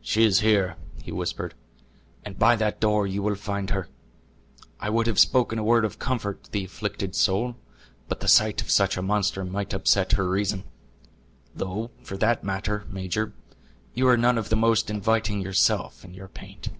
"She 0.00 0.24
is 0.24 0.40
here," 0.40 0.74
he 1.00 1.12
whispered, 1.12 1.54
"and 2.24 2.36
by 2.36 2.56
that 2.56 2.80
door 2.80 3.06
you 3.06 3.22
will 3.22 3.36
find 3.36 3.70
her. 3.70 3.86
I 4.80 4.90
would 4.90 5.06
have 5.06 5.20
spoken 5.20 5.60
a 5.60 5.62
word 5.62 5.84
of 5.84 6.00
comfort 6.00 6.42
to 6.42 6.50
the 6.50 6.64
afflicted 6.64 7.14
soul; 7.14 7.54
but 8.08 8.18
the 8.18 8.26
sight 8.26 8.62
of 8.62 8.68
such 8.72 8.96
a 8.96 9.00
monster 9.00 9.44
might 9.44 9.72
upset 9.72 10.10
her 10.14 10.28
reason. 10.28 10.64
Though 11.54 11.92
for 12.02 12.16
that 12.16 12.42
matter, 12.42 12.84
major, 12.90 13.32
you 13.94 14.08
are 14.08 14.16
none 14.16 14.38
of 14.38 14.48
the 14.48 14.56
most 14.56 14.90
inviting 14.90 15.40
yourself 15.40 16.04
in 16.04 16.14
your 16.14 16.26
paint." 16.26 16.70